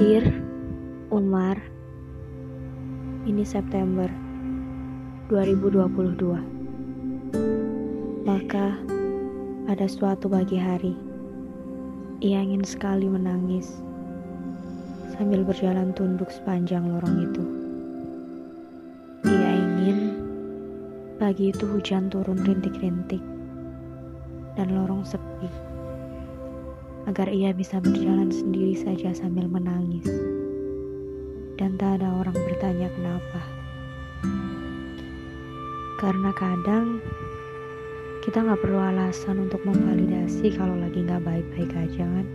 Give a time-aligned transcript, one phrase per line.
[0.00, 0.24] Dir,
[1.12, 1.60] Umar,
[3.28, 4.08] ini September
[5.28, 8.24] 2022.
[8.24, 8.80] Maka
[9.68, 10.96] ada suatu pagi hari,
[12.24, 13.76] ia ingin sekali menangis
[15.20, 17.44] sambil berjalan tunduk sepanjang lorong itu.
[19.28, 20.16] Ia ingin
[21.20, 23.20] pagi itu hujan turun rintik-rintik
[24.56, 25.69] dan lorong sepi.
[27.10, 30.06] Agar ia bisa berjalan sendiri saja sambil menangis
[31.58, 33.42] dan tak ada orang bertanya kenapa.
[35.98, 37.02] Karena kadang
[38.22, 42.26] kita nggak perlu alasan untuk memvalidasi kalau lagi nggak baik-baik aja kan.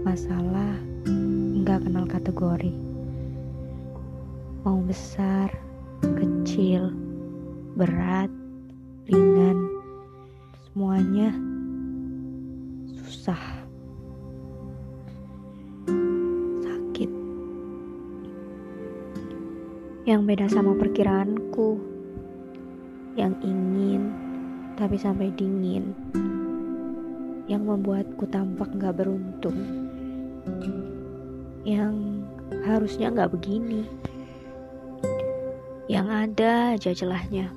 [0.00, 0.80] Masalah
[1.60, 2.72] nggak kenal kategori.
[4.64, 5.52] Mau besar,
[6.00, 6.96] kecil,
[7.76, 8.32] berat,
[9.04, 9.68] ringan,
[10.64, 11.45] semuanya
[13.26, 13.42] susah.
[20.06, 21.82] Yang beda sama perkiraanku.
[23.18, 24.14] Yang ingin
[24.78, 25.90] Tapi sampai dingin.
[27.50, 29.58] Yang membuatku tampak gak beruntung.
[31.66, 32.22] Yang
[32.62, 33.82] harusnya gak begini.
[35.90, 37.50] Yang ada aja celahnya.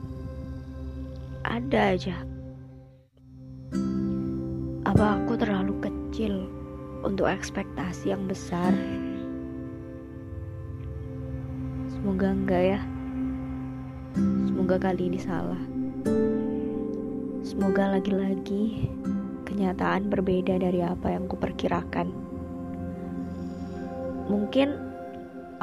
[1.46, 2.39] Ada aja
[5.00, 6.44] Apa aku terlalu kecil
[7.08, 8.76] Untuk ekspektasi yang besar
[11.88, 12.80] Semoga enggak ya.
[14.44, 15.64] Semoga kali ini salah.
[17.48, 18.92] Semoga lagi-lagi
[19.48, 22.12] kenyataan berbeda dari apa yang kuperkirakan.
[24.28, 24.68] Mungkin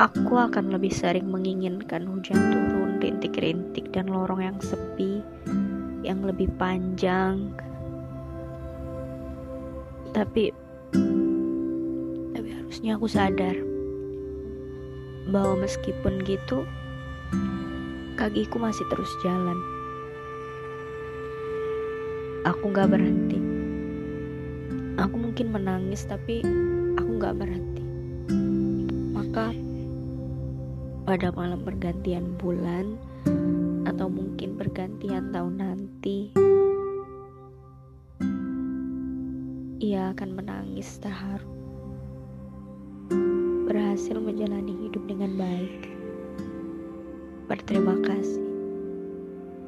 [0.01, 5.21] aku akan lebih sering menginginkan hujan turun rintik-rintik dan lorong yang sepi,
[6.01, 7.53] yang lebih panjang.
[10.17, 10.49] Tapi
[12.33, 13.53] tapi harusnya aku sadar
[15.29, 16.65] bahwa meskipun gitu
[18.17, 19.61] kakiku masih terus jalan.
[22.49, 23.37] Aku gak berhenti.
[24.97, 26.41] Aku mungkin menangis tapi
[26.97, 27.85] aku gak berhenti.
[29.13, 29.53] Maka
[31.05, 32.97] pada malam pergantian bulan
[33.85, 36.46] atau mungkin pergantian tahun nanti
[39.77, 41.45] ia akan menangis terharu.
[43.69, 45.93] Berhasil menjalani hidup dengan baik.
[47.47, 48.41] Berterima kasih